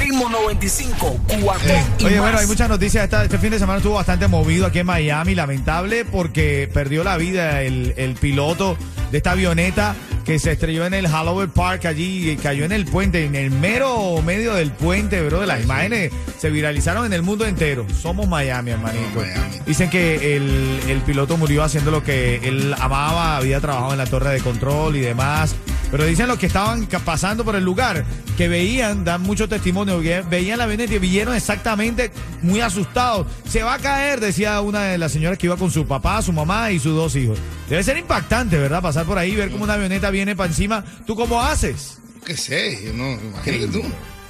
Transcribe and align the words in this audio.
Ritmo 0.00 0.28
95, 0.28 1.20
cuatón 1.42 1.70
y 1.98 2.04
Oye, 2.04 2.16
más. 2.16 2.20
bueno, 2.24 2.38
hay 2.38 2.46
muchas 2.46 2.68
noticias. 2.68 3.04
Esta- 3.04 3.24
este 3.24 3.38
fin 3.38 3.50
de 3.50 3.58
semana 3.58 3.78
estuvo 3.78 3.94
bastante 3.94 4.28
movido 4.28 4.66
aquí 4.66 4.80
en 4.80 4.86
Miami. 4.86 5.34
Lamentable 5.34 6.04
porque 6.04 6.68
perdió 6.72 7.04
la 7.04 7.16
vida 7.16 7.62
el, 7.62 7.94
el 7.96 8.14
piloto 8.14 8.76
de 9.10 9.18
esta 9.18 9.30
avioneta 9.32 9.94
que 10.26 10.38
se 10.38 10.52
estrelló 10.52 10.84
en 10.84 10.92
el 10.92 11.08
Halloween 11.08 11.48
Park 11.50 11.86
allí 11.86 12.30
y 12.30 12.36
cayó 12.36 12.64
en 12.66 12.72
el 12.72 12.84
puente, 12.84 13.24
en 13.24 13.34
el 13.34 13.50
mero 13.50 14.20
medio 14.22 14.52
del 14.54 14.72
puente, 14.72 15.22
bro. 15.22 15.40
De 15.40 15.46
las 15.46 15.62
imágenes 15.62 16.12
se 16.38 16.50
viralizaron 16.50 17.06
en 17.06 17.14
el 17.14 17.22
mundo 17.22 17.46
entero. 17.46 17.86
Somos 18.02 18.28
Miami, 18.28 18.72
hermanito. 18.72 19.20
Miami. 19.20 19.56
Dicen 19.66 19.88
que 19.88 20.36
el, 20.36 20.80
el 20.88 21.00
piloto 21.00 21.38
murió 21.38 21.62
haciendo 21.64 21.90
lo 21.90 22.02
que 22.04 22.40
él 22.46 22.74
amaba, 22.78 23.38
había 23.38 23.60
trabajado 23.60 23.92
en 23.92 23.98
la 23.98 24.06
torre 24.06 24.32
de 24.34 24.40
control 24.40 24.96
y 24.96 25.00
demás. 25.00 25.54
Pero 25.90 26.04
dicen 26.04 26.28
los 26.28 26.38
que 26.38 26.46
estaban 26.46 26.86
pasando 27.04 27.44
por 27.44 27.56
el 27.56 27.64
lugar 27.64 28.04
que 28.36 28.48
veían, 28.48 29.04
dan 29.04 29.22
mucho 29.22 29.48
testimonio, 29.48 30.00
que 30.00 30.20
veían 30.22 30.58
la 30.58 30.64
avioneta 30.64 30.94
y 30.94 30.98
vieron 30.98 31.34
exactamente 31.34 32.10
muy 32.42 32.60
asustados. 32.60 33.26
Se 33.48 33.62
va 33.62 33.74
a 33.74 33.78
caer, 33.78 34.20
decía 34.20 34.60
una 34.60 34.84
de 34.84 34.98
las 34.98 35.12
señoras 35.12 35.38
que 35.38 35.46
iba 35.46 35.56
con 35.56 35.70
su 35.70 35.86
papá, 35.86 36.20
su 36.22 36.32
mamá 36.32 36.70
y 36.70 36.78
sus 36.78 36.94
dos 36.94 37.16
hijos. 37.16 37.38
Debe 37.68 37.82
ser 37.82 37.96
impactante, 37.96 38.58
¿verdad? 38.58 38.82
Pasar 38.82 39.06
por 39.06 39.18
ahí, 39.18 39.34
ver 39.34 39.50
cómo 39.50 39.64
una 39.64 39.74
avioneta 39.74 40.10
viene 40.10 40.36
para 40.36 40.48
encima. 40.48 40.84
¿Tú 41.06 41.16
cómo 41.16 41.40
haces? 41.40 41.98
¿Qué 42.24 42.36
sé? 42.36 42.78
Yo 42.84 42.92
no, 42.92 43.12
imagínate 43.12 43.68
tú. 43.68 43.82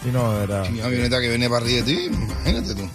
Sí, 0.03 0.11
no, 0.13 0.33
de 0.33 0.39
verdad. 0.47 0.71
Una 0.73 0.85
avioneta 0.85 1.21
que 1.21 1.29
viene 1.29 1.49
para 1.49 1.65
arriba 1.65 1.85
de 1.85 1.95
ti, 1.95 2.05
imagínate 2.05 2.75
tú. 2.75 2.89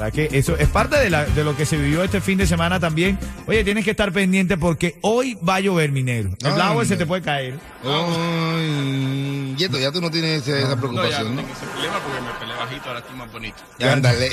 Verdad 0.00 0.14
que 0.14 0.30
eso 0.38 0.56
es 0.56 0.66
parte 0.68 0.96
de, 0.96 1.10
la- 1.10 1.26
de 1.26 1.44
lo 1.44 1.54
que 1.54 1.66
se 1.66 1.76
vivió 1.76 2.02
este 2.02 2.22
fin 2.22 2.38
de 2.38 2.46
semana 2.46 2.80
también. 2.80 3.18
Oye, 3.46 3.62
tienes 3.64 3.84
que 3.84 3.90
estar 3.90 4.10
pendiente 4.12 4.56
porque 4.56 4.96
hoy 5.02 5.36
va 5.46 5.56
a 5.56 5.60
llover, 5.60 5.92
mi 5.92 6.02
negro. 6.02 6.30
El 6.42 6.58
agua 6.58 6.86
se 6.86 6.96
te 6.96 7.04
puede 7.04 7.20
caer. 7.20 7.58
Ay, 7.84 9.54
Yeto, 9.58 9.78
ya 9.78 9.92
tú 9.92 10.00
no 10.00 10.10
tienes 10.10 10.48
esa, 10.48 10.56
esa 10.58 10.68
No, 10.68 10.74
ya 10.74 10.80
preocupación, 10.80 11.24
no 11.24 11.30
¿no? 11.30 11.36
tengo 11.42 11.52
ese 11.52 11.66
problema 11.66 12.00
porque 12.02 12.20
me 12.22 12.30
peleé 12.40 12.56
bajito, 12.56 12.88
ahora 12.88 13.00
estoy 13.00 13.16
más 13.16 13.30
bonito. 13.32 13.56
Ándale. 13.78 14.30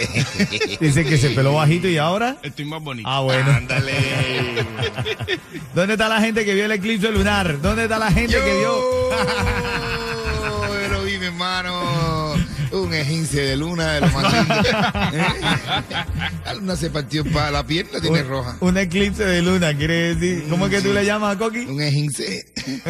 Dice 0.80 1.04
que 1.06 1.18
se 1.18 1.32
peló 1.32 1.54
bajito 1.56 1.90
y 1.90 1.98
ahora. 1.98 2.38
Estoy 2.44 2.64
más 2.64 2.82
bonito. 2.82 3.10
Ah, 3.10 3.20
bueno. 3.20 3.52
Ándale. 3.52 3.94
¿Dónde 5.76 5.96
está 5.96 6.08
la 6.08 6.22
gente 6.22 6.46
que 6.46 6.56
vio 6.56 6.64
el 6.64 6.72
eclipse 6.72 7.12
lunar? 7.12 7.60
¿Dónde 7.62 7.84
está 7.84 8.00
la 8.00 8.10
gente 8.10 8.38
que 8.38 8.58
vio? 8.58 8.62
Yo 8.62 9.12
lo 10.92 11.04
vi, 11.04 11.18
mi 11.18 11.26
hermano. 11.26 11.74
Un 12.84 12.94
ejince 12.94 13.42
de 13.42 13.58
luna 13.58 13.94
de 13.94 14.02
los 14.02 14.14
más 14.14 14.34
lindos. 14.34 14.68
¿Eh? 15.14 15.26
La 16.46 16.54
luna 16.54 16.76
se 16.76 16.90
partió 16.90 17.24
para 17.26 17.52
la 17.52 17.66
pierna, 17.66 18.00
tiene 18.00 18.24
roja. 18.24 18.58
Un 18.60 18.78
eclipse 18.78 19.26
de 19.26 19.42
luna, 19.42 19.76
quiere 19.76 20.16
decir. 20.16 20.46
¿Cómo 20.50 20.66
es 20.68 20.72
que 20.72 20.82
tú 20.82 20.94
le 20.94 21.06
llamas, 21.06 21.36
Coqui? 21.38 21.66
Un 21.66 21.82
ejince. 21.82 22.46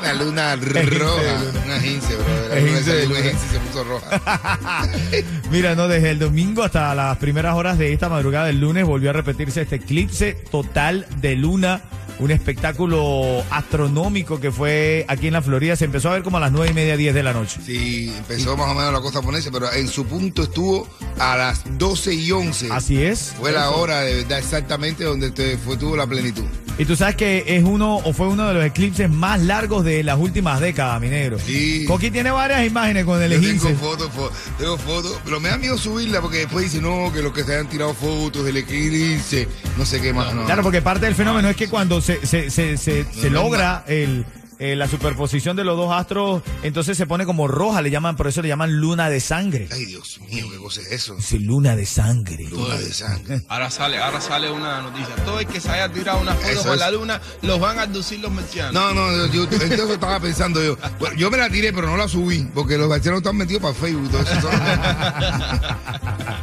Una 0.00 0.12
luna 0.14 0.56
roja. 0.56 1.40
Un 1.64 1.70
ejince, 1.72 2.14
bro. 2.16 2.48
La 2.50 2.60
luna 2.60 2.80
de 2.80 3.34
se 3.34 3.58
puso 3.60 3.84
roja. 3.84 4.88
Mira, 5.50 5.74
no, 5.74 5.88
desde 5.88 6.10
el 6.10 6.18
domingo 6.18 6.62
hasta 6.62 6.94
las 6.94 7.16
primeras 7.16 7.54
horas 7.54 7.78
de 7.78 7.92
esta 7.92 8.08
madrugada 8.08 8.46
del 8.46 8.60
lunes 8.60 8.84
volvió 8.84 9.10
a 9.10 9.12
repetirse 9.14 9.62
este 9.62 9.76
eclipse 9.76 10.34
total 10.50 11.06
de 11.20 11.36
luna. 11.36 11.82
Un 12.18 12.30
espectáculo 12.30 13.42
astronómico 13.50 14.40
que 14.40 14.52
fue 14.52 15.04
aquí 15.08 15.26
en 15.26 15.32
la 15.32 15.42
Florida. 15.42 15.76
Se 15.76 15.84
empezó 15.84 16.10
a 16.10 16.12
ver 16.12 16.22
como 16.22 16.36
a 16.36 16.40
las 16.40 16.52
nueve 16.52 16.70
y 16.70 16.74
media, 16.74 16.96
10 16.96 17.14
de 17.14 17.22
la 17.22 17.32
noche. 17.32 17.60
Sí, 17.64 18.12
empezó 18.16 18.56
más 18.56 18.70
o 18.70 18.74
menos 18.74 18.92
la 18.92 19.00
costa 19.00 19.18
a 19.18 19.22
ponerse, 19.22 19.50
pero 19.50 19.72
en 19.72 19.88
su 19.88 20.06
punto 20.06 20.44
estuvo 20.44 20.88
a 21.18 21.36
las 21.36 21.62
12 21.78 22.14
y 22.14 22.30
11. 22.30 22.68
Así 22.70 23.02
es. 23.02 23.34
Fue 23.38 23.52
la 23.52 23.70
hora 23.70 24.02
de 24.02 24.14
verdad 24.16 24.38
exactamente 24.38 25.04
donde 25.04 25.30
te 25.30 25.56
fue, 25.58 25.76
tuvo 25.76 25.96
la 25.96 26.06
plenitud. 26.06 26.44
Y 26.76 26.84
tú 26.86 26.96
sabes 26.96 27.14
que 27.14 27.44
es 27.46 27.62
uno 27.62 27.96
o 27.98 28.12
fue 28.12 28.26
uno 28.26 28.48
de 28.48 28.54
los 28.54 28.64
eclipses 28.64 29.08
más 29.08 29.40
largos 29.40 29.84
de 29.84 30.02
las 30.02 30.18
últimas 30.18 30.58
décadas, 30.60 31.00
mi 31.00 31.08
negro. 31.08 31.38
Sí. 31.38 31.84
Coqui 31.86 32.10
tiene 32.10 32.32
varias 32.32 32.66
imágenes 32.66 33.04
con 33.04 33.22
el 33.22 33.30
Yo 33.32 33.40
tengo 33.40 33.68
fotos, 33.78 34.10
fo- 34.10 34.30
tengo 34.58 34.76
fotos, 34.78 35.20
pero 35.24 35.38
me 35.38 35.50
da 35.50 35.56
miedo 35.58 35.78
subirla 35.78 36.20
porque 36.20 36.38
después 36.38 36.64
dicen, 36.64 36.82
no, 36.82 37.12
que 37.12 37.22
los 37.22 37.32
que 37.32 37.44
se 37.44 37.56
han 37.56 37.68
tirado 37.68 37.94
fotos 37.94 38.44
del 38.44 38.56
eclipse, 38.56 39.46
no 39.78 39.86
sé 39.86 40.00
qué 40.00 40.12
más. 40.12 40.34
No, 40.34 40.44
Claro, 40.46 40.62
porque 40.64 40.82
parte 40.82 41.06
del 41.06 41.14
fenómeno 41.14 41.48
es 41.48 41.56
que 41.56 41.68
cuando 41.68 42.00
se, 42.00 42.26
se, 42.26 42.50
se, 42.50 42.76
se, 42.76 43.04
se 43.04 43.30
no, 43.30 43.42
logra 43.44 43.84
el, 43.86 44.26
eh, 44.58 44.76
la 44.76 44.88
superposición 44.88 45.56
de 45.56 45.64
los 45.64 45.76
dos 45.76 45.92
astros, 45.92 46.42
entonces 46.62 46.96
se 46.96 47.06
pone 47.06 47.24
como 47.26 47.48
roja, 47.48 47.82
le 47.82 47.90
llaman, 47.90 48.16
por 48.16 48.26
eso 48.28 48.40
le 48.42 48.48
llaman 48.48 48.80
luna 48.80 49.10
de 49.10 49.20
sangre. 49.20 49.68
Ay, 49.72 49.84
Dios 49.86 50.20
mío, 50.30 50.46
qué 50.50 50.56
cosa 50.58 50.80
es 50.82 50.92
eso. 50.92 51.16
Sí, 51.20 51.38
luna 51.38 51.76
de 51.76 51.86
sangre. 51.86 52.44
Luna 52.48 52.76
de 52.76 52.92
sangre. 52.92 53.42
Ahora 53.48 53.70
sale, 53.70 53.98
ahora 53.98 54.20
sale 54.20 54.50
una 54.50 54.80
noticia. 54.82 55.14
Todo 55.24 55.40
el 55.40 55.46
que 55.46 55.60
se 55.60 55.68
haya 55.70 55.88
tirado 55.92 56.20
una 56.20 56.34
foto 56.34 56.48
Eso 56.48 56.62
con 56.64 56.72
es. 56.74 56.80
la 56.80 56.90
luna, 56.90 57.20
los 57.42 57.58
van 57.60 57.78
a 57.78 57.82
abducir 57.82 58.20
los 58.20 58.30
marcianos. 58.32 58.72
No, 58.74 58.92
no, 58.94 59.26
yo, 59.26 59.48
yo- 59.48 59.62
entonces 59.62 59.90
estaba 59.90 60.20
pensando 60.20 60.62
yo. 60.62 60.76
Bueno, 60.98 61.16
yo 61.16 61.30
me 61.30 61.36
la 61.38 61.48
tiré, 61.50 61.72
pero 61.72 61.86
no 61.88 61.96
la 61.96 62.08
subí, 62.08 62.46
porque 62.54 62.78
los 62.78 62.88
marcianos 62.88 63.18
están 63.18 63.36
metidos 63.36 63.62
para 63.62 63.74
Facebook 63.74 64.04
y 64.06 64.08
todo 64.08 64.22
eso. 64.22 64.50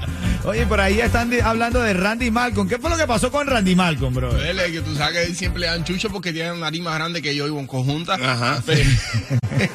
Oye, 0.44 0.66
por 0.66 0.82
ahí 0.82 1.00
están 1.00 1.30
de- 1.30 1.42
hablando 1.44 1.80
de 1.82 1.94
Randy 1.94 2.32
Malcolm. 2.32 2.68
¿Qué 2.68 2.80
fue 2.80 2.90
lo 2.90 2.98
que 2.98 3.06
pasó 3.06 3.32
con 3.32 3.46
Randy 3.46 3.76
Malcolm, 3.76 4.14
bro? 4.16 4.36
Él 4.42 4.60
es 4.60 4.72
que 4.72 4.82
tú 4.82 4.96
sabes 4.96 5.14
que 5.14 5.24
él 5.24 5.36
siempre 5.36 5.62
le 5.62 5.68
dan 5.68 5.84
chucho 5.84 6.10
porque 6.10 6.34
tiene 6.34 6.52
una 6.52 6.62
nariz 6.62 6.82
más 6.82 6.96
grande 6.96 7.22
que 7.22 7.36
yo 7.36 7.46
vivo 7.46 7.60
en 7.60 7.68
conjunta. 7.68 8.16
Ajá. 8.16 8.62
Pero- 8.66 8.90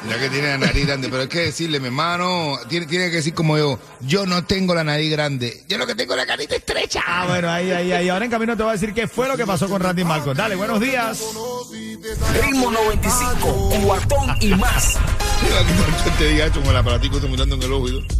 Ya 0.09 0.19
que 0.19 0.29
tiene 0.29 0.49
la 0.49 0.57
nariz 0.57 0.85
grande, 0.85 1.07
pero 1.07 1.21
hay 1.21 1.27
que 1.29 1.39
decirle, 1.39 1.79
mi 1.79 1.85
hermano, 1.87 2.57
tiene, 2.67 2.85
tiene 2.87 3.09
que 3.09 3.17
decir 3.17 3.33
como 3.33 3.57
yo, 3.57 3.79
yo 4.01 4.25
no 4.25 4.43
tengo 4.43 4.75
la 4.75 4.83
nariz 4.83 5.09
grande, 5.11 5.63
yo 5.69 5.77
lo 5.77 5.87
que 5.87 5.95
tengo 5.95 6.13
es 6.13 6.17
la 6.17 6.25
carita 6.25 6.55
estrecha. 6.57 7.01
Ah, 7.07 7.25
bueno, 7.27 7.49
ahí, 7.49 7.71
ahí, 7.71 7.91
ahí. 7.93 8.09
Ahora 8.09 8.25
en 8.25 8.31
camino 8.31 8.57
te 8.57 8.63
voy 8.63 8.71
a 8.71 8.73
decir 8.73 8.93
qué 8.93 9.07
fue 9.07 9.29
lo 9.29 9.37
que 9.37 9.45
pasó 9.45 9.69
con 9.69 9.81
Randy 9.81 10.03
Malcolm. 10.03 10.35
Dale, 10.35 10.55
buenos 10.55 10.81
días. 10.81 11.21
Ritmo 12.41 12.69
95, 12.71 13.69
cuatón 13.85 14.35
y 14.41 14.47
más. 14.55 14.97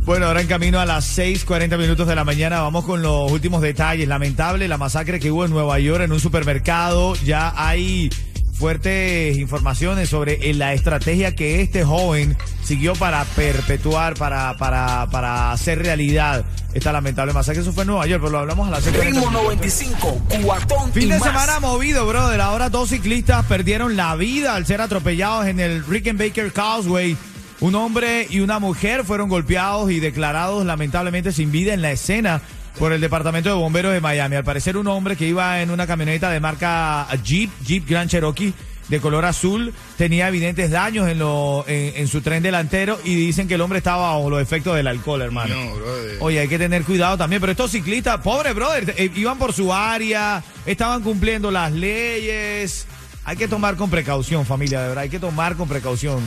Bueno, 0.05 0.28
ahora 0.28 0.41
en 0.41 0.47
camino 0.47 0.79
a 0.79 0.85
las 0.85 1.17
6:40 1.17 1.78
minutos 1.78 2.07
de 2.07 2.16
la 2.16 2.23
mañana 2.23 2.61
vamos 2.61 2.85
con 2.85 3.01
los 3.01 3.31
últimos 3.31 3.61
detalles. 3.61 4.07
Lamentable 4.07 4.67
la 4.67 4.78
masacre 4.78 5.19
que 5.19 5.31
hubo 5.31 5.45
en 5.45 5.51
Nueva 5.51 5.79
York 5.79 6.03
en 6.03 6.11
un 6.11 6.19
supermercado. 6.19 7.16
Ya 7.25 7.53
hay 7.55 8.09
fuertes 8.57 9.38
informaciones 9.38 10.09
sobre 10.09 10.50
eh, 10.50 10.53
la 10.53 10.73
estrategia 10.73 11.35
que 11.35 11.62
este 11.62 11.84
joven 11.84 12.35
siguió 12.63 12.94
para 12.95 13.23
perpetuar, 13.23 14.16
para, 14.16 14.57
para, 14.57 15.07
para 15.12 15.51
hacer 15.51 15.79
realidad 15.79 16.44
esta 16.73 16.91
lamentable 16.91 17.34
masacre. 17.34 17.62
Eso 17.62 17.72
fue 17.72 17.84
en 17.84 17.88
Nueva 17.88 18.07
York, 18.07 18.22
pero 18.22 18.31
lo 18.31 18.40
hablamos 18.40 18.67
a 18.67 18.72
las 18.72 18.85
6:40 18.85 18.91
Ritmo 19.03 19.19
minutos. 19.19 19.44
95, 19.44 20.22
cuatón 20.44 20.91
Fin 20.91 21.03
y 21.03 21.06
de 21.06 21.19
más. 21.19 21.28
semana 21.28 21.59
movido, 21.59 22.06
brother. 22.07 22.41
Ahora 22.41 22.69
dos 22.69 22.90
ciclistas 22.90 23.46
perdieron 23.46 23.96
la 23.96 24.16
vida 24.16 24.56
al 24.56 24.66
ser 24.66 24.81
atropellados 24.81 25.46
en 25.47 25.59
el 25.59 25.85
Rickenbacker 25.85 26.51
Causeway. 26.51 27.16
Un 27.59 27.73
hombre 27.73 28.28
y 28.29 28.41
una 28.41 28.59
mujer 28.59 29.03
fueron 29.03 29.29
golpeados 29.29 29.90
y 29.90 30.00
declarados 30.00 30.63
lamentablemente 30.66 31.31
sin 31.31 31.51
vida 31.51 31.73
en 31.73 31.81
la 31.81 31.91
escena 31.91 32.41
por 32.79 32.93
el 32.93 33.01
Departamento 33.01 33.49
de 33.49 33.55
Bomberos 33.55 33.93
de 33.93 34.01
Miami. 34.01 34.35
Al 34.35 34.43
parecer 34.43 34.77
un 34.77 34.88
hombre 34.88 35.15
que 35.15 35.27
iba 35.27 35.61
en 35.61 35.71
una 35.71 35.88
camioneta 35.88 36.29
de 36.29 36.39
marca 36.39 37.07
Jeep, 37.23 37.49
Jeep 37.65 37.88
Grand 37.88 38.09
Cherokee, 38.09 38.53
de 38.88 39.01
color 39.01 39.25
azul, 39.25 39.73
tenía 39.97 40.29
evidentes 40.29 40.71
daños 40.71 41.09
en, 41.09 41.19
lo, 41.19 41.66
en, 41.67 41.97
en 41.97 42.07
su 42.07 42.21
tren 42.21 42.41
delantero 42.41 42.97
y 43.03 43.16
dicen 43.16 43.47
que 43.47 43.55
el 43.55 43.61
hombre 43.61 43.79
estaba 43.79 44.13
bajo 44.13 44.29
los 44.29 44.41
efectos 44.41 44.75
del 44.75 44.87
alcohol, 44.87 45.21
hermano. 45.21 45.55
No, 45.55 45.75
brother. 45.75 46.17
Oye, 46.21 46.39
hay 46.39 46.47
que 46.47 46.57
tener 46.57 46.83
cuidado 46.83 47.17
también, 47.17 47.41
pero 47.41 47.51
estos 47.51 47.71
ciclistas, 47.71 48.21
pobre 48.21 48.53
brother, 48.53 48.93
eh, 48.97 49.11
iban 49.16 49.37
por 49.37 49.51
su 49.51 49.73
área, 49.73 50.41
estaban 50.66 51.03
cumpliendo 51.03 51.51
las 51.51 51.73
leyes. 51.73 52.87
Hay 53.27 53.35
que 53.35 53.49
tomar 53.49 53.75
con 53.75 53.89
precaución, 53.89 54.46
familia, 54.46 54.79
de 54.81 54.87
verdad, 54.87 55.02
hay 55.03 55.09
que 55.09 55.19
tomar 55.19 55.57
con 55.57 55.67
precaución. 55.67 56.22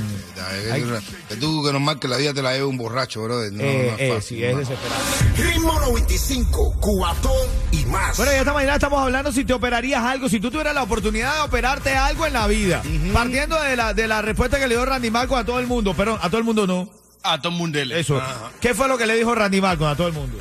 Hay- 0.70 0.84
Que 1.30 1.36
tú 1.36 1.64
que 1.64 1.72
nos 1.72 1.80
marques 1.80 2.10
la 2.10 2.18
vida 2.18 2.34
te 2.34 2.42
la 2.42 2.52
lleva 2.52 2.66
un 2.66 2.76
borracho, 2.76 3.22
brother. 3.22 3.50
No, 3.54 3.62
eh, 3.64 3.86
no 3.90 3.96
es 3.96 4.00
eh, 4.02 4.14
fácil, 4.14 4.36
sí, 4.36 4.44
es 4.44 4.52
no. 4.52 4.58
desesperante. 4.58 5.42
Ritmo 5.42 5.80
95, 5.80 6.76
cuatón 6.78 7.32
y 7.72 7.86
más. 7.86 8.18
Bueno, 8.18 8.32
ya 8.32 8.40
esta 8.40 8.52
mañana 8.52 8.74
estamos 8.74 9.00
hablando 9.02 9.32
si 9.32 9.46
te 9.46 9.54
operarías 9.54 10.04
algo, 10.04 10.28
si 10.28 10.40
tú 10.40 10.50
tuvieras 10.50 10.74
la 10.74 10.82
oportunidad 10.82 11.36
de 11.36 11.40
operarte 11.40 11.94
algo 11.96 12.26
en 12.26 12.34
la 12.34 12.46
vida. 12.46 12.82
Partiendo 13.14 13.58
de 13.62 13.76
la, 13.76 13.94
de 13.94 14.06
la 14.06 14.20
respuesta 14.20 14.58
que 14.58 14.68
le 14.68 14.74
dio 14.74 14.84
Randy 14.84 15.10
Malcolm 15.10 15.40
a 15.40 15.44
todo 15.46 15.58
el 15.58 15.66
mundo, 15.66 15.94
pero 15.96 16.18
a 16.20 16.28
todo 16.28 16.36
el 16.36 16.44
mundo 16.44 16.66
no. 16.66 16.86
A 17.22 17.40
todo 17.40 17.50
el 17.50 17.58
mundo. 17.58 17.78
Eso. 17.78 18.20
¿Qué 18.60 18.74
fue 18.74 18.88
lo 18.88 18.98
que 18.98 19.06
le 19.06 19.14
dijo 19.16 19.34
Randy 19.34 19.62
Malcolm 19.62 19.90
a 19.90 19.96
todo 19.96 20.08
el 20.08 20.12
mundo? 20.12 20.36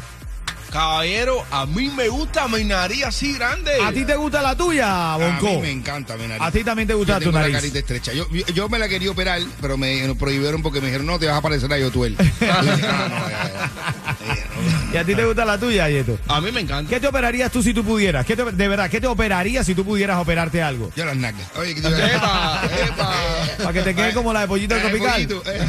Caballero, 0.71 1.44
a 1.51 1.66
mí 1.66 1.89
me 1.89 2.07
gusta 2.10 2.48
mi 2.48 2.63
nariz 2.63 3.04
así 3.06 3.33
grande. 3.33 3.71
¿A 3.83 3.92
ti 3.92 4.06
te 4.06 4.16
gusta 4.16 4.42
la 4.42 4.56
tuya, 4.56 5.13
A 5.13 5.18
Bonco? 5.18 5.48
mí 5.50 5.57
me 5.62 5.71
encanta 5.71 6.16
mi 6.16 6.27
nariz. 6.27 6.42
A 6.45 6.51
ti 6.51 6.63
también 6.63 6.88
te 6.88 6.94
gusta 6.94 7.13
Yo 7.13 7.19
tu 7.19 7.25
tengo 7.25 7.39
nariz. 7.39 7.54
la 7.54 7.60
carita 7.60 7.80
estrecha. 7.80 8.13
Yo, 8.13 8.27
yo, 8.31 8.45
yo 8.54 8.69
me 8.69 8.77
la 8.77 8.88
quería 8.88 9.10
operar, 9.12 9.42
pero 9.62 9.77
me 9.77 10.13
prohibieron 10.16 10.62
porque 10.62 10.80
me 10.80 10.88
dijeron, 10.88 11.07
no, 11.07 11.18
te 11.18 11.25
vas 11.27 11.38
a 11.38 11.42
parecer 11.42 11.71
a 11.74 11.77
Yotuel. 11.80 12.16
"Ah, 12.42 12.62
no, 12.62 12.77
ya, 13.30 13.51
ya. 13.54 13.95
¿Y 14.91 14.97
a 14.97 15.03
ti 15.06 15.13
te 15.13 15.24
gusta 15.24 15.45
la 15.45 15.56
tuya, 15.59 15.88
Yeto? 15.88 16.18
A 16.27 16.41
mí 16.41 16.51
me 16.51 16.62
encanta. 16.62 16.89
¿Qué 16.89 17.00
te 17.00 17.06
operarías 17.07 17.51
tú 17.51 17.62
si 17.62 17.75
tú 17.75 17.83
pudieras? 17.86 18.25
¿Qué 18.25 18.36
te- 18.36 18.44
de 18.51 18.68
verdad, 18.68 18.89
¿qué 18.89 19.00
te 19.00 19.06
operarías 19.06 19.63
si 19.63 19.75
tú 19.75 19.86
pudieras 19.86 20.18
operarte 20.19 20.63
algo? 20.63 20.91
Yo 20.95 21.06
las 21.06 21.15
nalgas. 21.15 21.47
Oye, 21.57 21.75
que 21.75 21.81
te 21.81 21.88
a- 21.88 21.91
Epa, 22.15 22.62
epa. 22.88 23.13
Para 23.57 23.74
que 23.74 23.81
te 23.83 23.94
quede 23.95 24.13
como 24.13 24.33
la 24.33 24.41
de 24.41 24.47
pollito 24.47 24.75
Eh, 24.75 24.80
tropical. 24.80 25.12
pollito, 25.13 25.44
eh. 25.45 25.59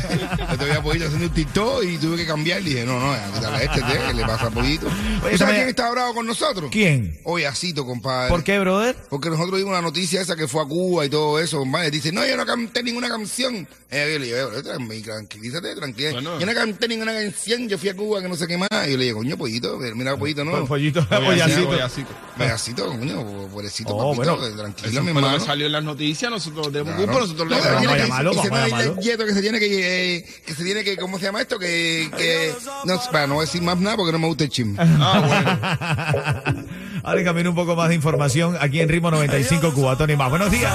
Yo 0.52 0.56
te 0.58 0.64
veía 0.64 0.82
pollito 0.82 1.04
haciendo 1.04 1.26
un 1.26 1.34
TikTok 1.34 1.84
y 1.84 1.98
tuve 1.98 2.16
que 2.16 2.26
cambiar. 2.26 2.62
Y 2.62 2.64
dije, 2.64 2.86
no, 2.86 2.98
no, 2.98 3.12
a 3.12 3.62
este, 3.62 3.80
¿qué 3.82 4.14
le 4.14 4.22
pasa 4.22 4.46
a 4.46 4.50
pollito? 4.50 4.86
Oye, 5.22 5.32
¿Tú 5.32 5.38
sabes 5.38 5.54
quién 5.54 5.68
está 5.68 5.90
bravo 5.90 6.14
con 6.14 6.26
nosotros? 6.26 6.70
¿Quién? 6.72 7.20
Oye, 7.24 7.46
Asito, 7.46 7.84
compadre. 7.84 8.30
¿Por 8.30 8.42
qué, 8.42 8.58
brother? 8.58 8.96
Porque 9.10 9.28
nosotros 9.28 9.58
vimos 9.58 9.74
la 9.74 9.82
noticia 9.82 10.22
esa 10.22 10.34
que 10.34 10.48
fue 10.48 10.62
a 10.62 10.64
Cuba 10.64 11.04
y 11.04 11.10
todo 11.10 11.38
eso, 11.38 11.58
compadre. 11.58 11.90
Dice, 11.90 12.10
no, 12.10 12.26
yo 12.26 12.38
no 12.38 12.46
canté 12.46 12.82
ninguna 12.82 13.10
canción. 13.10 13.68
Eh, 13.90 14.10
yo 14.14 14.18
le 14.18 14.24
dije, 14.24 14.36
"Pero, 14.36 14.62
tranqui- 14.78 15.02
tranquilízate, 15.04 15.74
tranquila. 15.74 16.12
Bueno. 16.12 16.40
Yo 16.40 16.46
no 16.46 16.54
canté 16.54 16.88
ninguna 16.88 17.12
canción, 17.12 17.68
yo 17.68 17.76
fui 17.76 17.90
a 17.90 17.94
Cuba, 17.96 18.22
que 18.22 18.28
no 18.28 18.36
sé 18.36 18.46
qué 18.46 18.56
más. 18.56 18.68
Y 18.86 18.92
yo 18.92 18.96
le 18.96 19.09
coño, 19.12 19.36
pollito, 19.36 19.78
mira, 19.94 20.16
pollito, 20.16 20.44
no. 20.44 20.52
Po- 20.52 20.66
Pollito, 20.66 21.06
Pollacito, 21.08 21.68
pollacito. 22.36 22.86
coño, 22.86 23.48
pobrecito, 23.52 23.94
Oh, 23.94 24.14
papito, 24.14 24.36
bueno. 24.36 24.56
tranquilo, 24.56 24.88
Eso 24.90 25.02
mi 25.02 25.08
hermano. 25.08 25.40
salió 25.40 25.66
en 25.66 25.72
las 25.72 25.84
noticias. 25.84 26.30
Nosotros 26.30 26.72
de 26.72 26.82
Claro. 26.82 27.02
grupo, 27.02 27.20
nosotros 27.20 27.48
No, 27.48 27.56
le 27.56 27.62
pero 27.62 27.74
vamos 27.74 27.92
a 27.92 27.96
llamarlo, 27.98 28.30
y 28.30 28.34
se 28.34 28.40
vamos 28.48 28.58
a 28.58 28.68
llamarlo. 28.68 28.96
que 29.00 29.34
se 29.34 29.40
tiene 29.42 29.58
que, 29.58 30.16
eh, 30.16 30.24
que 30.46 30.54
se 30.54 30.64
tiene 30.64 30.84
que, 30.84 30.96
¿cómo 30.96 31.18
se 31.18 31.24
llama 31.26 31.40
esto? 31.40 31.58
Que, 31.58 32.10
que, 32.16 32.54
no, 32.84 33.00
para 33.12 33.26
no 33.26 33.40
decir 33.40 33.62
más 33.62 33.78
nada 33.78 33.96
porque 33.96 34.12
no 34.12 34.18
me 34.18 34.26
gusta 34.28 34.44
el 34.44 34.50
chisme. 34.50 34.76
Ah, 34.78 35.22
bueno. 35.26 36.66
Ahora 37.04 37.20
en 37.20 37.24
camino 37.26 37.50
un 37.50 37.56
poco 37.56 37.74
más 37.76 37.88
de 37.88 37.94
información 37.94 38.56
aquí 38.60 38.80
en 38.80 38.88
Ritmo 38.88 39.10
95 39.10 39.72
Cubatón 39.72 40.10
y 40.10 40.16
más. 40.16 40.28
Buenos 40.30 40.50
días. 40.50 40.72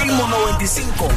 Ritmo 0.00 0.26
95. 0.28 1.08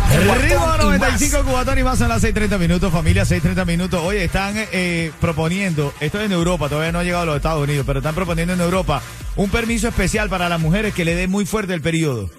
Ritmo 0.42 0.60
Cubatón 0.60 0.82
y 0.96 1.00
95 1.00 1.44
Cubatón 1.44 1.80
y 1.80 1.84
más 1.84 1.98
son 2.00 2.10
las 2.10 2.24
6.30 2.24 2.58
minutos, 2.60 2.92
familia, 2.92 3.24
6.30 3.24 3.66
minutos. 3.66 4.02
Oye, 4.04 4.24
están 4.50 4.68
eh, 4.72 5.12
proponiendo, 5.20 5.94
esto 6.00 6.20
es 6.20 6.26
en 6.26 6.32
Europa, 6.32 6.70
todavía 6.70 6.92
no 6.92 7.00
ha 7.00 7.04
llegado 7.04 7.24
a 7.24 7.26
los 7.26 7.36
Estados 7.38 7.64
Unidos, 7.64 7.84
pero 7.86 8.00
están 8.00 8.16
proponiendo 8.16 8.54
en 8.54 8.62
Europa 8.62 9.02
un 9.36 9.50
permiso 9.50 9.88
especial 9.88 10.30
para 10.30 10.50
las 10.50 10.60
mujeres 10.60 10.94
que 10.94 11.06
le 11.06 11.16
dé 11.16 11.28
muy 11.28 11.46
fuerte 11.46 11.74
el 11.74 11.82
periodo. 11.82 12.30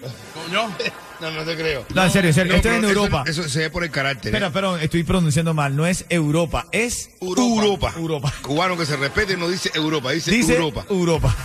Coño. 0.45 0.69
No, 1.19 1.31
no 1.31 1.41
te 1.43 1.55
creo. 1.55 1.83
No, 1.95 2.03
en 2.03 2.11
serio, 2.11 2.27
en 2.29 2.33
serio, 2.35 2.51
No, 2.53 2.57
esto 2.57 2.69
es 2.69 2.75
en 2.75 2.81
pero 2.81 2.91
eso- 2.91 2.99
Europa. 3.05 3.23
Eso, 3.27 3.49
se 3.49 3.57
ve 3.61 3.69
por 3.71 3.83
el 3.83 3.89
carácter. 3.89 4.27
Espera, 4.27 4.49
¿eh? 4.49 4.51
perdón, 4.51 4.79
estoy 4.81 5.01
pronunciando 5.03 5.51
mal, 5.55 5.75
no 5.75 5.87
es 5.87 6.05
Europa, 6.09 6.67
es 6.71 7.09
Europa. 7.19 7.91
Europa. 7.97 8.31
Cubano 8.43 8.77
que 8.77 8.85
se 8.85 8.95
respete 8.97 9.35
no 9.35 9.49
dice 9.49 9.71
Europa, 9.73 10.11
dice, 10.11 10.29
Dice 10.29 10.53
Europa. 10.53 10.85
Europa. 10.91 11.35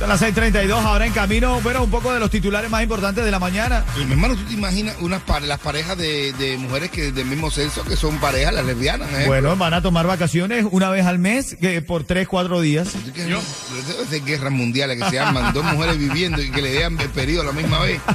Son 0.00 0.08
las 0.08 0.22
6:32, 0.22 0.72
ahora 0.82 1.04
en 1.04 1.12
camino, 1.12 1.60
bueno, 1.60 1.84
un 1.84 1.90
poco 1.90 2.10
de 2.10 2.18
los 2.18 2.30
titulares 2.30 2.70
más 2.70 2.82
importantes 2.82 3.22
de 3.22 3.30
la 3.30 3.38
mañana. 3.38 3.84
Pero, 3.92 4.06
mi 4.06 4.12
hermano, 4.12 4.34
¿tú 4.34 4.44
te 4.44 4.54
imaginas 4.54 4.96
unas 5.00 5.20
pare- 5.20 5.46
las 5.46 5.60
parejas 5.60 5.98
de, 5.98 6.32
de 6.32 6.56
mujeres 6.56 6.90
que 6.90 7.12
del 7.12 7.26
mismo 7.26 7.50
sexo 7.50 7.84
que 7.84 7.96
son 7.96 8.16
parejas, 8.18 8.54
las 8.54 8.64
lesbianas? 8.64 9.08
¿eh? 9.12 9.24
Bueno, 9.26 9.54
van 9.56 9.74
a 9.74 9.82
tomar 9.82 10.06
vacaciones 10.06 10.64
una 10.70 10.88
vez 10.88 11.04
al 11.04 11.18
mes, 11.18 11.54
que 11.60 11.82
por 11.82 12.04
3, 12.04 12.26
4 12.26 12.62
días. 12.62 12.88
¿Tú 12.92 13.12
qué- 13.12 13.24
Debe 13.24 14.06
ser 14.08 14.24
guerras 14.24 14.52
mundiales 14.52 15.02
que 15.02 15.10
se 15.10 15.18
arman 15.20 15.52
dos 15.52 15.64
mujeres 15.64 15.98
viviendo 15.98 16.40
y 16.40 16.50
que 16.50 16.62
le 16.62 16.70
den 16.72 16.98
el 16.98 17.10
periodo 17.10 17.42
a 17.42 17.44
la 17.46 17.52
misma 17.52 17.80
vez. 17.80 18.00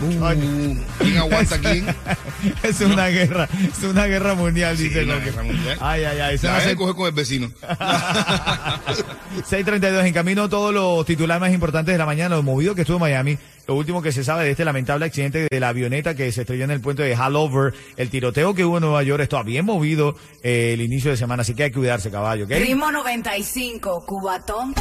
Uh, 0.00 0.76
¿Quién 0.98 1.18
aguanta 1.18 1.56
a 1.56 1.58
quién? 1.58 1.86
Es 2.62 2.80
una 2.80 3.06
guerra, 3.08 3.48
es 3.76 3.82
una 3.84 4.06
guerra 4.06 4.34
mundial, 4.34 4.76
Sí, 4.76 4.84
dice 4.88 5.06
Coque. 5.06 5.20
guerra 5.24 5.42
mundial. 5.42 5.78
Ay, 5.80 6.04
ay, 6.04 6.20
ay. 6.20 6.38
son 6.38 6.46
La 6.48 6.52
las 6.54 6.64
vez 6.64 6.74
seis- 6.74 6.76
coge 6.78 6.94
con 6.94 7.06
el 7.06 7.12
vecino. 7.12 7.50
6.32 9.48 10.06
en 10.06 10.12
camino 10.12 10.48
todos 10.48 10.72
los 10.74 11.04
titulares 11.06 11.40
más 11.40 11.52
importantes 11.52 11.92
de 11.94 11.98
la 11.98 12.06
mañana, 12.06 12.36
lo 12.36 12.42
movido 12.42 12.74
que 12.74 12.82
estuvo 12.82 12.96
en 12.96 13.00
Miami. 13.02 13.38
Lo 13.70 13.76
último 13.76 14.02
que 14.02 14.10
se 14.10 14.24
sabe 14.24 14.42
de 14.42 14.50
este 14.50 14.64
lamentable 14.64 15.06
accidente 15.06 15.46
de 15.48 15.60
la 15.60 15.68
avioneta 15.68 16.16
que 16.16 16.32
se 16.32 16.40
estrelló 16.40 16.64
en 16.64 16.72
el 16.72 16.80
puente 16.80 17.04
de 17.04 17.14
Halover, 17.14 17.72
el 17.96 18.10
tiroteo 18.10 18.52
que 18.52 18.64
hubo 18.64 18.78
en 18.78 18.82
Nueva 18.82 19.04
York, 19.04 19.22
está 19.22 19.44
bien 19.44 19.64
movido 19.64 20.16
eh, 20.42 20.72
el 20.74 20.80
inicio 20.80 21.12
de 21.12 21.16
semana, 21.16 21.42
así 21.42 21.54
que 21.54 21.62
hay 21.62 21.70
que 21.70 21.78
cuidarse, 21.78 22.10
caballo, 22.10 22.46
¿ok? 22.46 22.50
Ritmo 22.50 22.90
95, 22.90 24.04
Cubatón. 24.04 24.74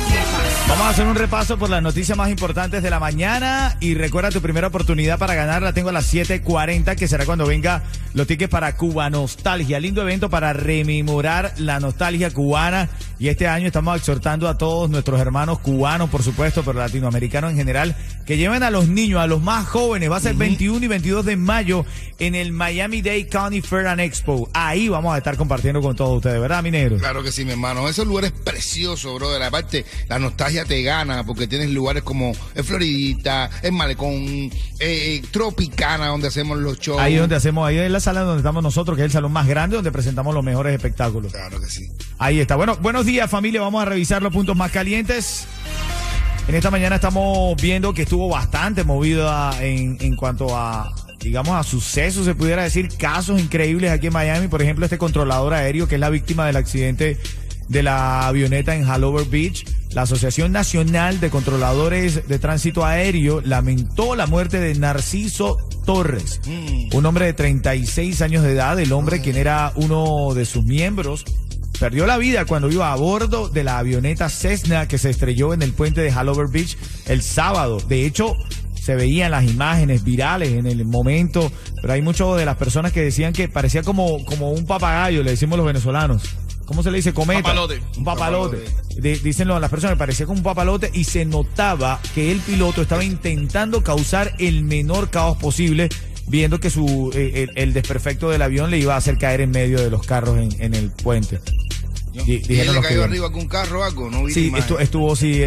Vamos 0.67 0.85
a 0.87 0.89
hacer 0.89 1.05
un 1.05 1.13
repaso 1.13 1.59
por 1.59 1.69
las 1.69 1.83
noticias 1.83 2.17
más 2.17 2.31
importantes 2.31 2.81
de 2.81 2.89
la 2.89 2.99
mañana 2.99 3.77
y 3.79 3.93
recuerda 3.93 4.31
tu 4.31 4.41
primera 4.41 4.69
oportunidad 4.69 5.19
para 5.19 5.35
ganar, 5.35 5.61
la 5.61 5.71
tengo 5.71 5.89
a 5.89 5.91
las 5.91 6.11
7.40, 6.11 6.95
que 6.95 7.07
será 7.07 7.27
cuando 7.27 7.45
venga 7.45 7.83
los 8.15 8.25
tickets 8.25 8.49
para 8.49 8.75
Cuba 8.75 9.07
Nostalgia, 9.11 9.79
lindo 9.79 10.01
evento 10.01 10.31
para 10.31 10.51
rememorar 10.53 11.53
la 11.57 11.79
nostalgia 11.79 12.31
cubana 12.31 12.89
y 13.19 13.27
este 13.27 13.47
año 13.47 13.67
estamos 13.67 13.97
exhortando 13.97 14.47
a 14.47 14.57
todos 14.57 14.89
nuestros 14.89 15.19
hermanos 15.19 15.59
cubanos, 15.59 16.09
por 16.09 16.23
supuesto, 16.23 16.63
pero 16.63 16.79
latinoamericanos 16.79 17.51
en 17.51 17.57
general, 17.57 17.95
que 18.25 18.37
lleven 18.37 18.63
a 18.63 18.71
los 18.71 18.78
niños, 18.87 19.21
a 19.21 19.27
los 19.27 19.41
más 19.41 19.67
jóvenes, 19.67 20.09
va 20.11 20.17
a 20.17 20.21
ser 20.21 20.35
21 20.35 20.85
y 20.85 20.87
22 20.87 21.25
de 21.25 21.35
mayo 21.35 21.85
en 22.19 22.35
el 22.35 22.51
Miami 22.51 23.01
Dade 23.01 23.27
County 23.27 23.61
Fair 23.61 23.87
and 23.87 24.01
Expo, 24.01 24.49
ahí 24.53 24.89
vamos 24.89 25.13
a 25.13 25.17
estar 25.17 25.37
compartiendo 25.37 25.81
con 25.81 25.95
todos 25.95 26.17
ustedes, 26.17 26.39
¿verdad, 26.39 26.61
mi 26.61 26.69
negro? 26.69 26.97
Claro 26.97 27.23
que 27.23 27.31
sí, 27.31 27.45
mi 27.45 27.51
hermano. 27.51 27.87
Esos 27.87 28.05
lugares 28.05 28.31
preciosos, 28.31 29.15
brother. 29.15 29.41
Aparte, 29.41 29.85
la 30.07 30.19
nostalgia 30.19 30.65
te 30.65 30.81
gana 30.83 31.23
porque 31.25 31.47
tienes 31.47 31.69
lugares 31.69 32.03
como 32.03 32.33
el 32.55 32.63
Floridita, 32.63 33.49
el 33.61 33.71
Malecón, 33.71 34.13
eh, 34.13 34.51
eh, 34.79 35.21
Tropicana, 35.31 36.07
donde 36.07 36.27
hacemos 36.27 36.57
los 36.57 36.79
shows. 36.79 36.99
Ahí 36.99 37.15
es 37.15 37.21
donde 37.21 37.35
hacemos, 37.35 37.67
ahí 37.67 37.77
es 37.77 37.91
la 37.91 37.99
sala 37.99 38.21
donde 38.21 38.39
estamos 38.39 38.61
nosotros, 38.61 38.95
que 38.95 39.03
es 39.03 39.05
el 39.05 39.11
salón 39.11 39.31
más 39.31 39.47
grande 39.47 39.75
donde 39.77 39.91
presentamos 39.91 40.33
los 40.33 40.43
mejores 40.43 40.73
espectáculos. 40.73 41.31
Claro 41.31 41.59
que 41.61 41.67
sí. 41.67 41.89
Ahí 42.17 42.39
está. 42.39 42.55
Bueno, 42.55 42.75
buenos 42.77 43.05
días 43.05 43.29
familia, 43.29 43.61
vamos 43.61 43.81
a 43.81 43.85
revisar 43.85 44.21
los 44.21 44.33
puntos 44.33 44.55
más 44.55 44.71
calientes. 44.71 45.47
En 46.49 46.55
esta 46.55 46.71
mañana 46.71 46.95
estamos 46.95 47.61
viendo 47.61 47.93
que 47.93 48.01
estuvo 48.01 48.27
bastante 48.27 48.83
movida 48.83 49.51
en, 49.63 49.99
en 50.01 50.15
cuanto 50.15 50.57
a, 50.57 50.91
digamos, 51.19 51.55
a 51.55 51.61
sucesos, 51.61 52.25
se 52.25 52.33
pudiera 52.33 52.63
decir, 52.63 52.89
casos 52.97 53.39
increíbles 53.39 53.91
aquí 53.91 54.07
en 54.07 54.13
Miami. 54.13 54.47
Por 54.47 54.63
ejemplo, 54.63 54.83
este 54.83 54.97
controlador 54.97 55.53
aéreo 55.53 55.87
que 55.87 55.93
es 55.93 56.01
la 56.01 56.09
víctima 56.09 56.47
del 56.47 56.55
accidente 56.55 57.19
de 57.67 57.83
la 57.83 58.27
avioneta 58.27 58.75
en 58.75 58.89
Halover 58.89 59.27
Beach. 59.27 59.63
La 59.91 60.01
Asociación 60.01 60.51
Nacional 60.51 61.19
de 61.19 61.29
Controladores 61.29 62.27
de 62.27 62.39
Tránsito 62.39 62.83
Aéreo 62.83 63.41
lamentó 63.41 64.15
la 64.15 64.25
muerte 64.25 64.59
de 64.59 64.73
Narciso 64.73 65.59
Torres, 65.85 66.41
un 66.91 67.05
hombre 67.05 67.25
de 67.25 67.33
36 67.33 68.23
años 68.23 68.41
de 68.41 68.53
edad, 68.53 68.79
el 68.79 68.91
hombre 68.91 69.21
quien 69.21 69.37
era 69.37 69.71
uno 69.75 70.33
de 70.33 70.45
sus 70.45 70.65
miembros 70.65 71.25
perdió 71.79 72.05
la 72.05 72.17
vida 72.17 72.45
cuando 72.45 72.69
iba 72.69 72.91
a 72.91 72.95
bordo 72.95 73.49
de 73.49 73.63
la 73.63 73.77
avioneta 73.77 74.29
Cessna 74.29 74.87
que 74.87 74.97
se 74.97 75.09
estrelló 75.09 75.53
en 75.53 75.61
el 75.61 75.73
puente 75.73 76.01
de 76.01 76.11
Halover 76.11 76.47
Beach 76.51 76.77
el 77.07 77.21
sábado. 77.21 77.77
De 77.87 78.05
hecho, 78.05 78.35
se 78.81 78.95
veían 78.95 79.31
las 79.31 79.45
imágenes 79.45 80.03
virales 80.03 80.49
en 80.51 80.65
el 80.67 80.83
momento, 80.85 81.51
pero 81.81 81.93
hay 81.93 82.01
muchas 82.01 82.35
de 82.37 82.45
las 82.45 82.57
personas 82.57 82.91
que 82.91 83.01
decían 83.01 83.33
que 83.33 83.47
parecía 83.49 83.83
como, 83.83 84.23
como 84.25 84.51
un 84.51 84.65
papagayo, 84.65 85.23
le 85.23 85.31
decimos 85.31 85.57
los 85.57 85.65
venezolanos. 85.67 86.23
¿Cómo 86.65 86.83
se 86.83 86.91
le 86.91 86.97
dice? 86.97 87.13
Cometa. 87.13 87.41
Papalote. 87.41 87.81
Un 87.97 88.03
papalote. 88.03 88.57
Di- 89.01 89.15
Dicen 89.19 89.47
lo- 89.47 89.59
las 89.59 89.71
personas 89.71 89.97
parecía 89.97 90.25
como 90.27 90.37
un 90.37 90.43
papalote 90.43 90.91
y 90.93 91.03
se 91.03 91.25
notaba 91.25 91.99
que 92.13 92.31
el 92.31 92.39
piloto 92.41 92.81
estaba 92.83 93.03
intentando 93.03 93.83
causar 93.83 94.33
el 94.37 94.63
menor 94.63 95.09
caos 95.09 95.37
posible 95.37 95.89
viendo 96.27 96.59
que 96.59 96.69
su 96.69 97.09
eh, 97.15 97.47
el, 97.55 97.57
el 97.57 97.73
desperfecto 97.73 98.29
del 98.29 98.43
avión 98.43 98.69
le 98.69 98.77
iba 98.77 98.93
a 98.93 98.97
hacer 98.97 99.17
caer 99.17 99.41
en 99.41 99.49
medio 99.49 99.79
de 99.81 99.89
los 99.89 100.05
carros 100.05 100.37
en, 100.37 100.49
en 100.61 100.75
el 100.75 100.91
puente. 100.91 101.39
Di- 102.13 102.41
¿Y 102.47 102.59
él 102.59 102.73
le 102.73 102.81
cayó 102.81 103.03
arriba 103.03 103.31
con 103.31 103.41
un 103.41 103.47
carro 103.47 103.83
algo? 103.83 104.09
No 104.09 104.23
vi 104.23 104.33
Sí, 104.33 104.47
imagen. 104.47 104.65
estu- 104.77 104.79
estuvo, 104.81 105.15
sí, 105.15 105.41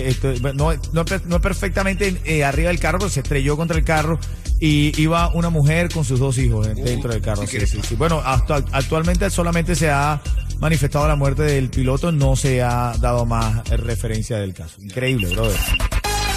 no, 0.55 0.73
no, 0.93 1.05
no 1.27 1.41
perfectamente 1.41 2.17
eh, 2.25 2.45
arriba 2.45 2.69
del 2.69 2.79
carro, 2.79 2.99
pero 2.99 3.11
se 3.11 3.21
estrelló 3.21 3.57
contra 3.57 3.77
el 3.77 3.85
carro 3.85 4.19
y 4.61 4.93
iba 5.01 5.29
una 5.35 5.51
mujer 5.51 5.89
con 5.93 6.05
sus 6.05 6.21
dos 6.21 6.39
hijos 6.39 6.67
eh, 6.69 6.75
dentro 6.75 7.11
del 7.13 7.21
carro. 7.21 7.47
Sí, 7.47 7.59
sí, 7.67 7.81
sí. 7.87 7.95
Bueno, 7.97 8.23
hasta, 8.25 8.57
actualmente 8.73 9.29
solamente 9.31 9.75
se 9.75 9.91
ha 9.91 10.21
manifestado 10.61 11.09
la 11.09 11.17
muerte 11.17 11.43
del 11.43 11.69
piloto, 11.71 12.13
no 12.13 12.37
se 12.37 12.63
ha 12.63 12.95
dado 13.01 13.27
más 13.27 13.69
referencia 13.69 14.37
del 14.39 14.55
caso. 14.55 14.81
Increíble, 14.81 15.29
brother. 15.35 15.59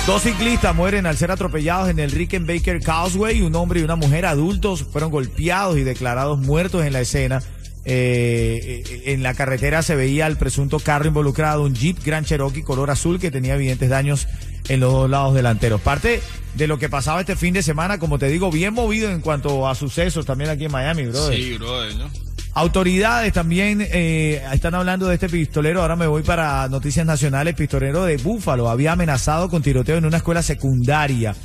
Dos 0.07 0.21
ciclistas 0.21 0.75
mueren 0.75 1.07
al 1.07 1.17
ser 1.17 1.31
atropellados 1.31 1.89
en 1.89 1.97
el 1.97 2.11
Rickenbacker 2.11 2.79
Causeway. 2.79 3.41
Un 3.41 3.55
hombre 3.55 3.79
y 3.79 3.83
una 3.83 3.95
mujer 3.95 4.27
adultos 4.27 4.83
fueron 4.83 5.09
golpeados 5.09 5.77
y 5.77 5.83
declarados 5.83 6.37
muertos 6.39 6.85
en 6.85 6.93
la 6.93 7.01
escena. 7.01 7.41
Eh, 7.87 9.03
en 9.05 9.21
la 9.21 9.35
carretera 9.35 9.83
se 9.83 9.95
veía 9.95 10.25
el 10.25 10.37
presunto 10.37 10.79
carro 10.79 11.07
involucrado, 11.07 11.63
un 11.63 11.75
Jeep 11.75 12.03
Grand 12.03 12.25
Cherokee 12.25 12.63
color 12.63 12.89
azul 12.89 13.19
que 13.19 13.29
tenía 13.29 13.53
evidentes 13.53 13.89
daños 13.89 14.27
en 14.69 14.79
los 14.79 14.91
dos 14.91 15.09
lados 15.09 15.35
delanteros. 15.35 15.81
Parte 15.81 16.21
de 16.55 16.67
lo 16.67 16.79
que 16.79 16.89
pasaba 16.89 17.19
este 17.19 17.35
fin 17.35 17.53
de 17.53 17.61
semana, 17.61 17.99
como 17.99 18.17
te 18.17 18.27
digo, 18.27 18.49
bien 18.51 18.73
movido 18.73 19.11
en 19.11 19.21
cuanto 19.21 19.67
a 19.67 19.75
sucesos 19.75 20.25
también 20.25 20.49
aquí 20.49 20.65
en 20.65 20.71
Miami, 20.71 21.05
brother. 21.05 21.37
Sí, 21.37 21.57
brother, 21.57 21.95
¿no? 21.95 22.09
Autoridades 22.55 23.33
también 23.33 23.81
eh, 23.81 24.41
están 24.53 24.75
hablando 24.75 25.07
de 25.07 25.15
este 25.15 25.27
pistolero. 25.27 25.81
Ahora 25.81 25.97
me 25.97 26.07
voy 26.07 26.23
para 26.23 26.69
noticias 26.69 27.05
nacionales. 27.05 27.53
Pistolero 27.53 28.05
de 28.05 28.15
Búfalo 28.15 28.69
había 28.69 28.93
amenazado 28.93 29.49
con 29.49 29.61
tiroteo 29.61 29.97
en 29.97 30.05
una 30.05 30.17
escuela 30.17 30.41
secundaria. 30.41 31.35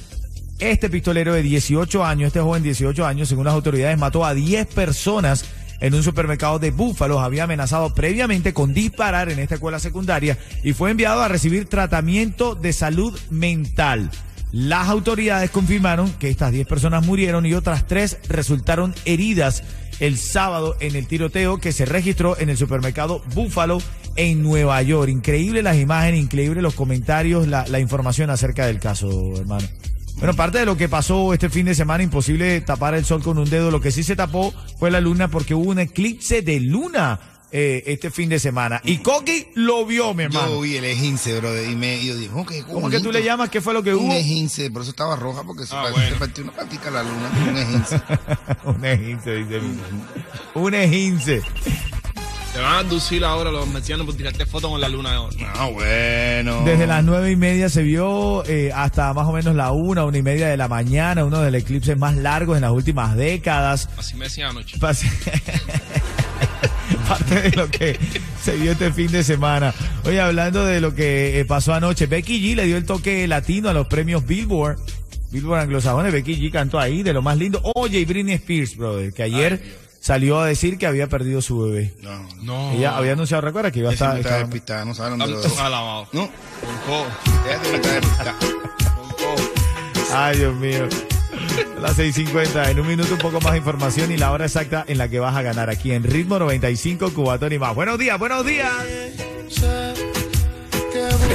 Este 0.60 0.88
pistolero 0.88 1.34
de 1.34 1.42
18 1.42 2.04
años, 2.04 2.28
este 2.28 2.38
joven 2.40 2.62
de 2.62 2.68
18 2.68 3.04
años, 3.04 3.28
según 3.28 3.44
las 3.44 3.54
autoridades, 3.54 3.98
mató 3.98 4.24
a 4.24 4.34
10 4.34 4.68
personas 4.68 5.44
en 5.80 5.94
un 5.94 6.02
supermercado 6.02 6.58
de 6.58 6.70
Búfalo. 6.70 7.20
Había 7.20 7.44
amenazado 7.44 7.94
previamente 7.94 8.52
con 8.52 8.74
disparar 8.74 9.30
en 9.30 9.38
esta 9.38 9.56
escuela 9.56 9.78
secundaria 9.78 10.38
y 10.62 10.72
fue 10.72 10.90
enviado 10.90 11.22
a 11.22 11.28
recibir 11.28 11.66
tratamiento 11.66 12.54
de 12.54 12.72
salud 12.72 13.18
mental. 13.30 14.10
Las 14.52 14.88
autoridades 14.88 15.50
confirmaron 15.50 16.12
que 16.14 16.28
estas 16.28 16.50
10 16.50 16.66
personas 16.66 17.06
murieron 17.06 17.46
y 17.46 17.54
otras 17.54 17.86
3 17.86 18.18
resultaron 18.28 18.94
heridas 19.04 19.62
el 20.00 20.16
sábado 20.18 20.76
en 20.80 20.96
el 20.96 21.06
tiroteo 21.06 21.58
que 21.58 21.72
se 21.72 21.84
registró 21.84 22.36
en 22.38 22.50
el 22.50 22.56
supermercado 22.56 23.22
Búfalo 23.34 23.78
en 24.16 24.42
Nueva 24.42 24.82
York. 24.82 25.08
Increíble 25.08 25.62
las 25.62 25.76
imágenes, 25.76 26.20
increíble 26.20 26.62
los 26.62 26.74
comentarios, 26.74 27.46
la, 27.46 27.66
la 27.68 27.78
información 27.78 28.30
acerca 28.30 28.66
del 28.66 28.80
caso, 28.80 29.36
hermano. 29.36 29.68
Bueno, 30.20 30.34
parte 30.34 30.58
de 30.58 30.66
lo 30.66 30.76
que 30.76 30.86
pasó 30.88 31.32
este 31.32 31.48
fin 31.48 31.64
de 31.64 31.74
semana, 31.74 32.02
imposible 32.04 32.60
tapar 32.60 32.94
el 32.94 33.06
sol 33.06 33.22
con 33.22 33.38
un 33.38 33.48
dedo. 33.48 33.70
Lo 33.70 33.80
que 33.80 33.90
sí 33.90 34.02
se 34.02 34.16
tapó 34.16 34.52
fue 34.78 34.90
la 34.90 35.00
luna 35.00 35.28
porque 35.28 35.54
hubo 35.54 35.70
un 35.70 35.78
eclipse 35.78 36.42
de 36.42 36.60
luna 36.60 37.18
eh, 37.50 37.82
este 37.86 38.10
fin 38.10 38.28
de 38.28 38.38
semana. 38.38 38.82
Y 38.84 38.98
Coqui 38.98 39.46
lo 39.54 39.86
vio, 39.86 40.12
mi 40.12 40.24
hermano. 40.24 40.48
Yo 40.48 40.60
vi 40.60 40.76
el 40.76 40.84
ejince, 40.84 41.40
brother, 41.40 41.70
y 41.70 41.74
me, 41.74 42.04
yo 42.04 42.14
dije, 42.16 42.30
qué 42.48 42.62
¿Cómo 42.64 42.90
que 42.90 43.00
tú 43.00 43.10
le 43.10 43.24
llamas? 43.24 43.48
¿Qué 43.48 43.62
fue 43.62 43.72
lo 43.72 43.82
que 43.82 43.94
Un 43.94 44.06
hubo? 44.08 44.12
ejince, 44.14 44.70
por 44.70 44.82
eso 44.82 44.90
estaba 44.90 45.16
roja, 45.16 45.42
porque 45.42 45.64
se, 45.64 45.74
Ah, 45.74 45.84
pa- 45.84 45.90
bueno. 45.90 46.10
se 46.10 46.16
partió 46.16 46.44
una 46.44 46.52
patica 46.52 46.90
la 46.90 47.02
luna, 47.02 47.30
un 47.50 47.56
ejince. 47.56 48.02
un 48.66 48.84
ejince, 48.84 49.34
dice 49.36 49.50
mi 49.60 49.68
hermano. 49.70 50.04
Un 50.54 50.74
ejince. 50.74 51.42
Van 52.60 52.74
a 52.74 52.78
aducir 52.80 53.24
ahora 53.24 53.50
los 53.50 53.66
marcianos 53.68 54.06
por 54.06 54.16
tirarte 54.16 54.46
fotos 54.46 54.70
con 54.70 54.80
la 54.80 54.88
luna 54.88 55.12
de 55.12 55.16
oro. 55.18 55.36
Ah, 55.54 55.68
bueno. 55.72 56.62
Desde 56.64 56.86
las 56.86 57.04
nueve 57.04 57.30
y 57.30 57.36
media 57.36 57.68
se 57.68 57.82
vio 57.82 58.44
eh, 58.46 58.72
hasta 58.74 59.12
más 59.14 59.26
o 59.26 59.32
menos 59.32 59.54
la 59.54 59.70
una, 59.72 60.04
una 60.04 60.18
y 60.18 60.22
media 60.22 60.48
de 60.48 60.56
la 60.56 60.68
mañana, 60.68 61.24
uno 61.24 61.40
de 61.40 61.50
los 61.50 61.62
eclipses 61.62 61.96
más 61.98 62.16
largos 62.16 62.56
en 62.56 62.62
las 62.62 62.72
últimas 62.72 63.16
décadas. 63.16 63.88
Así 63.96 64.16
me 64.16 64.24
decían 64.26 64.50
anoche. 64.50 64.78
Pas- 64.78 65.04
Parte 67.08 67.42
de 67.42 67.50
lo 67.56 67.68
que 67.68 67.98
se 68.42 68.56
vio 68.56 68.72
este 68.72 68.92
fin 68.92 69.10
de 69.10 69.24
semana. 69.24 69.74
Oye, 70.04 70.20
hablando 70.20 70.64
de 70.64 70.80
lo 70.80 70.94
que 70.94 71.40
eh, 71.40 71.44
pasó 71.44 71.74
anoche, 71.74 72.06
Becky 72.06 72.40
G 72.40 72.54
le 72.56 72.66
dio 72.66 72.76
el 72.76 72.84
toque 72.84 73.26
latino 73.26 73.68
a 73.68 73.72
los 73.72 73.86
premios 73.88 74.24
Billboard. 74.26 74.78
Billboard 75.32 75.60
anglosajones, 75.60 76.12
Becky 76.12 76.36
G 76.36 76.50
cantó 76.52 76.78
ahí 76.78 77.02
de 77.02 77.12
lo 77.12 77.22
más 77.22 77.36
lindo. 77.36 77.60
Oye, 77.74 78.00
y 78.00 78.04
Britney 78.04 78.34
Spears, 78.34 78.76
brother, 78.76 79.12
que 79.12 79.22
ayer 79.24 79.60
salió 80.00 80.40
a 80.40 80.46
decir 80.46 80.78
que 80.78 80.86
había 80.86 81.06
perdido 81.08 81.40
su 81.42 81.60
bebé. 81.60 81.92
No, 82.00 82.26
No. 82.42 82.72
Ella 82.72 82.96
había 82.96 83.12
anunciado, 83.12 83.42
recuerda, 83.42 83.70
que 83.70 83.80
iba 83.80 83.90
a 83.90 83.92
estar... 83.92 84.16
está 84.16 84.20
estaba- 84.30 84.38
despistado, 84.44 84.84
no 84.86 84.94
saben 84.94 85.18
dónde 85.18 85.34
lo. 85.36 85.42
No. 86.12 86.28
Ay, 90.12 90.38
Dios 90.38 90.54
mío. 90.56 90.88
Las 91.80 91.98
6.50. 91.98 92.70
En 92.70 92.80
un 92.80 92.86
minuto 92.86 93.12
un 93.14 93.18
poco 93.18 93.40
más 93.40 93.52
de 93.52 93.58
información 93.58 94.10
y 94.12 94.16
la 94.16 94.32
hora 94.32 94.46
exacta 94.46 94.84
en 94.88 94.98
la 94.98 95.08
que 95.08 95.20
vas 95.20 95.36
a 95.36 95.42
ganar 95.42 95.70
aquí 95.70 95.92
en 95.92 96.02
Ritmo 96.02 96.38
95 96.38 97.12
Cubatón 97.14 97.52
y 97.52 97.58
más. 97.58 97.74
Buenos 97.74 97.98
días, 97.98 98.18
buenos 98.18 98.44
días. 98.44 98.72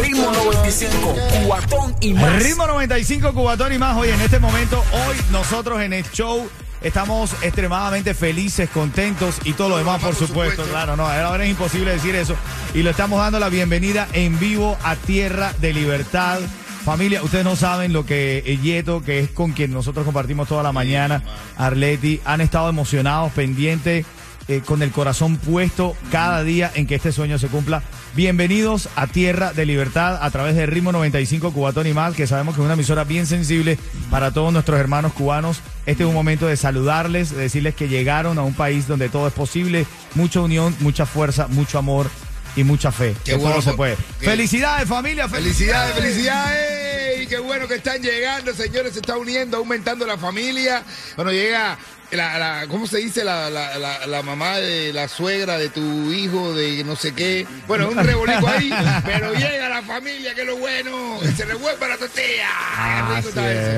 Ritmo 0.01 0.31
95, 0.31 1.15
cuatón 1.47 1.95
y 2.01 2.13
más. 2.13 2.43
Ritmo 2.43 2.67
95 2.67 3.33
Cubatón 3.33 3.73
y 3.73 3.77
más. 3.77 3.97
Hoy 3.97 4.09
en 4.09 4.21
este 4.21 4.39
momento, 4.39 4.83
hoy 4.91 5.15
nosotros 5.31 5.81
en 5.81 5.93
el 5.93 6.03
show 6.11 6.47
estamos 6.85 7.33
extremadamente 7.41 8.13
felices, 8.13 8.69
contentos 8.69 9.39
y 9.43 9.53
todo 9.53 9.69
lo 9.69 9.77
demás, 9.77 9.99
por, 10.01 10.13
supuesto. 10.13 10.63
Claro, 10.65 10.95
no, 10.95 11.07
ahora 11.07 11.43
es 11.43 11.49
imposible 11.49 11.91
decir 11.91 12.15
eso. 12.15 12.35
Y 12.75 12.83
le 12.83 12.91
estamos 12.91 13.19
dando 13.19 13.39
la 13.39 13.49
bienvenida 13.49 14.07
en 14.13 14.37
vivo 14.39 14.77
a 14.83 14.95
Tierra 14.95 15.51
de 15.59 15.73
Libertad. 15.73 16.39
Familia, 16.85 17.23
ustedes 17.23 17.43
no 17.43 17.55
saben 17.55 17.91
lo 17.91 18.05
que 18.05 18.43
eh, 18.45 18.57
Yeto, 18.57 19.01
que 19.01 19.19
es 19.19 19.31
con 19.31 19.53
quien 19.53 19.73
nosotros 19.73 20.05
compartimos 20.05 20.47
toda 20.47 20.61
la 20.61 20.71
mañana, 20.71 21.23
Arleti, 21.57 22.21
han 22.23 22.41
estado 22.41 22.69
emocionados, 22.69 23.31
pendientes, 23.31 24.05
eh, 24.47 24.61
con 24.63 24.83
el 24.83 24.91
corazón 24.91 25.37
puesto 25.37 25.97
cada 26.11 26.43
día 26.43 26.71
en 26.75 26.85
que 26.85 26.93
este 26.93 27.11
sueño 27.11 27.39
se 27.39 27.47
cumpla. 27.47 27.81
Bienvenidos 28.15 28.87
a 28.95 29.07
Tierra 29.07 29.51
de 29.51 29.65
Libertad 29.65 30.19
a 30.23 30.31
través 30.31 30.55
de 30.55 30.65
Ritmo 30.65 30.93
95 30.93 31.51
Cubatón 31.51 31.85
y 31.85 31.93
más, 31.93 32.15
que 32.15 32.27
sabemos 32.27 32.55
que 32.55 32.61
es 32.61 32.65
una 32.65 32.75
emisora 32.75 33.03
bien 33.03 33.27
sensible 33.27 33.77
para 34.09 34.31
todos 34.31 34.53
nuestros 34.53 34.79
hermanos 34.79 35.11
cubanos. 35.11 35.59
Este 35.85 36.03
es 36.03 36.07
un 36.07 36.15
momento 36.15 36.47
de 36.47 36.55
saludarles, 36.55 37.31
de 37.31 37.41
decirles 37.41 37.75
que 37.75 37.89
llegaron 37.89 38.37
a 38.37 38.43
un 38.43 38.53
país 38.53 38.87
donde 38.87 39.09
todo 39.09 39.27
es 39.27 39.33
posible, 39.33 39.85
mucha 40.13 40.39
unión, 40.39 40.73
mucha 40.79 41.05
fuerza, 41.05 41.47
mucho 41.47 41.77
amor 41.77 42.09
y 42.55 42.63
mucha 42.63 42.89
fe. 42.93 43.13
Qué 43.25 43.31
que 43.31 43.35
bueno, 43.37 43.51
todo 43.55 43.61
se 43.61 43.73
puede. 43.73 43.97
qué- 44.21 44.27
Felicidades 44.27 44.87
familia, 44.87 45.27
Felicidades, 45.27 45.93
felicidades. 45.95 47.21
Y 47.21 47.27
qué 47.27 47.39
bueno 47.39 47.67
que 47.67 47.75
están 47.75 48.01
llegando, 48.01 48.53
señores. 48.53 48.93
Se 48.93 48.99
está 48.99 49.17
uniendo, 49.17 49.57
aumentando 49.57 50.05
la 50.05 50.17
familia. 50.17 50.83
Bueno, 51.17 51.31
llega 51.31 51.77
la, 52.15 52.37
la- 52.37 52.67
¿cómo 52.67 52.87
se 52.87 52.97
dice? 52.97 53.23
La, 53.23 53.49
la, 53.49 54.05
la, 54.07 54.21
mamá 54.21 54.57
de 54.57 54.91
la 54.93 55.07
suegra 55.07 55.57
de 55.57 55.69
tu 55.69 56.11
hijo, 56.11 56.53
de 56.53 56.83
no 56.83 56.95
sé 56.95 57.13
qué. 57.13 57.45
Bueno, 57.67 57.89
un 57.89 57.97
rebolico 57.97 58.47
ahí, 58.47 58.71
pero 59.05 59.33
llega 59.33 59.69
la 59.69 59.81
familia, 59.83 60.33
que 60.33 60.41
es 60.41 60.47
lo 60.47 60.57
bueno. 60.57 61.19
Y 61.23 61.27
se 61.35 61.45
revuelve 61.45 61.87
la 61.87 61.97
tortilla. 61.97 62.49